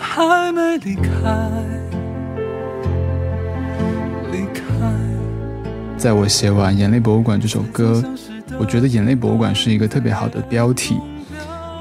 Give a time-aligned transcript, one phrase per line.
[0.00, 1.02] 还没离开，
[4.32, 4.62] 离开。
[5.98, 8.02] 在我写完《眼泪博物馆》这首歌，
[8.58, 10.96] 我觉得《眼泪博物馆》是一个特别好的标题，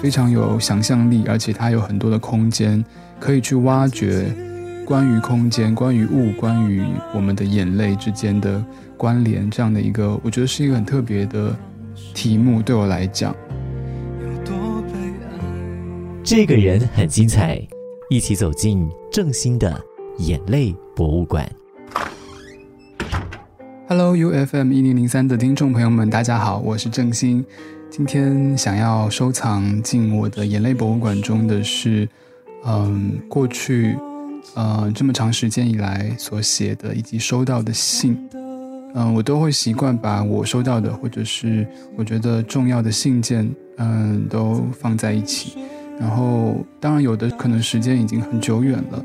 [0.00, 2.82] 非常有想象力，而且它有很多的空间
[3.18, 4.32] 可以去挖掘
[4.86, 8.64] 关于空间、关于物、关于我们的眼泪之间的
[8.96, 11.54] 关联，这样的一个，我觉得是一个很特别的
[12.14, 13.34] 题目，对我来讲。
[16.22, 17.60] 这个人很精彩，
[18.14, 19.76] 一起走进正兴的
[20.18, 21.50] 眼泪博物馆。
[23.88, 27.44] Hello U F M 一零零三的听众朋友们，大家好，我是郑兴。
[27.90, 32.08] 今天想要收藏进我的眼泪博物馆中的是，
[32.64, 33.98] 嗯，过去，
[34.54, 38.16] 呃，这么长时间以来所写的以及收到的信。
[38.94, 45.58] 嗯，我都会习惯把我收到的或者是我觉得重要的信件，嗯，都放在一起。
[45.98, 49.04] 然后，当然有的可能时间已经很久远了。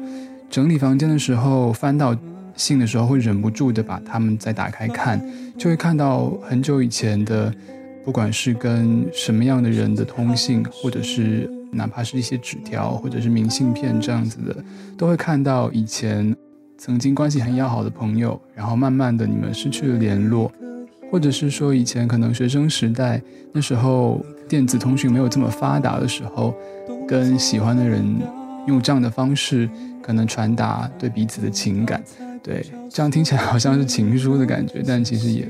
[0.49, 2.15] 整理房间的时候，翻到
[2.55, 5.21] 信的时候，会忍不住的把它们再打开看，
[5.57, 7.53] 就会看到很久以前的，
[8.03, 14.55] 不管是跟什么样的人的通信，或者是哪怕是一些纸条或者是明信片这样子的，
[14.97, 16.35] 都会看到以前
[16.77, 20.51] 曾经关系很要好的朋友，然后慢慢的你们失去了联络。
[21.11, 23.21] 或者是说，以前可能学生时代
[23.51, 26.53] 那时候电子通讯没有这么发达的时候，
[27.07, 28.03] 跟喜欢的人
[28.67, 29.67] 用这样的方式
[30.01, 32.03] 可能传达对彼此的情感，
[32.43, 35.47] 对，这样听起来好像是情书的感觉，但其实也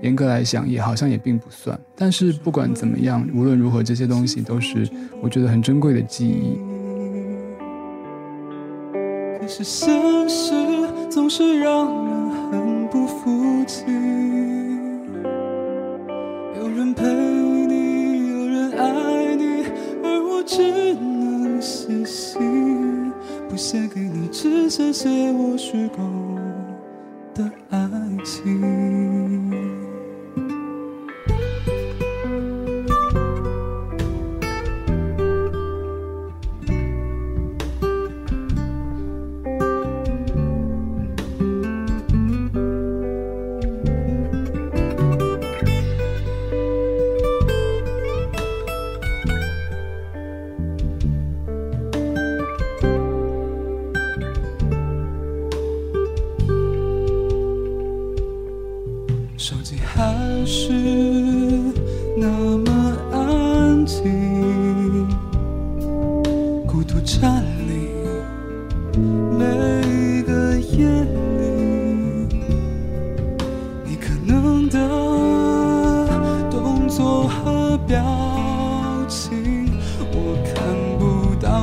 [0.00, 1.76] 严格来讲也好像也并不算。
[1.96, 4.88] 但是不管怎么样，无论如何，这些东西都是
[5.20, 6.56] 我觉得很珍贵的记忆。
[9.40, 10.52] 可是现实
[11.10, 13.84] 总是让人很不服气。
[22.08, 23.12] 信
[23.48, 26.02] 不写给你，只是写我虚构
[27.34, 27.78] 的爱
[28.24, 29.87] 情。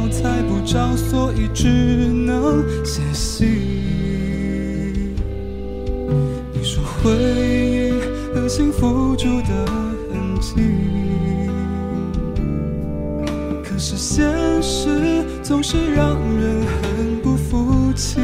[0.09, 3.47] 猜不着，所以只能写信。
[6.53, 7.91] 你说回忆
[8.33, 9.65] 和幸福住得
[10.11, 10.53] 很近，
[13.63, 14.25] 可是现
[14.61, 18.19] 实总是让人很不服气。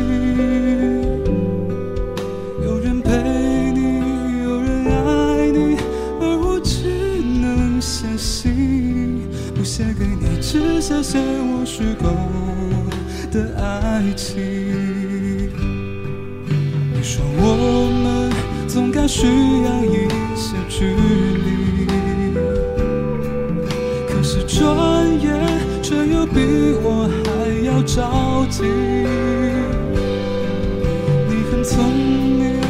[9.73, 12.09] 写给你，只写写我虚构
[13.31, 14.37] 的爱情。
[16.93, 18.29] 你说我们
[18.67, 20.87] 总该需要一些距
[21.37, 21.87] 离，
[24.09, 25.39] 可是转眼
[25.81, 26.41] 却又比
[26.83, 27.29] 我还
[27.65, 28.63] 要着急。
[31.29, 32.60] 你很聪明。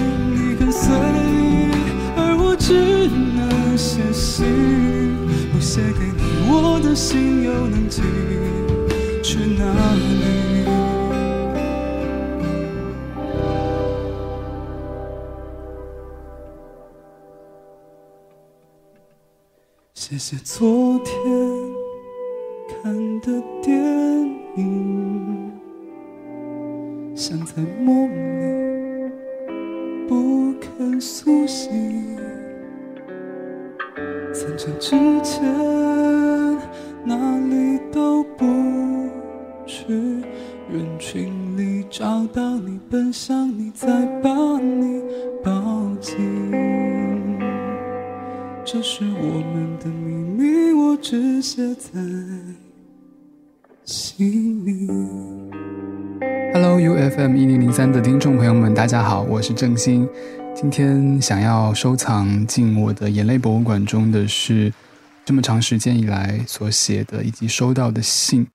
[5.62, 8.02] 写给你我的心又能寄
[9.22, 10.66] 去哪里
[19.94, 21.16] 谢谢昨天
[22.68, 23.80] 看的电
[24.58, 25.52] 影
[27.16, 29.12] 像在梦里
[30.08, 32.11] 不肯苏醒。
[34.42, 34.90] 散场之
[35.22, 35.44] 前
[37.06, 37.16] 哪
[37.48, 38.44] 里都不
[39.68, 39.86] 去，
[40.68, 43.88] 人群里找到你，奔向你，再
[44.24, 45.00] 把你
[45.44, 45.52] 抱
[46.00, 46.18] 紧。
[48.66, 52.00] 这是我们的秘密，我只写在
[53.86, 54.88] 心里。
[56.52, 60.10] Hello U F M 一零零三的听众朋友们，大家好，我是郑兴。
[60.62, 64.72] 今天想要收藏进我的眼泪博物馆中的是
[65.26, 68.46] 这么长时间以来所写的以及收到的信。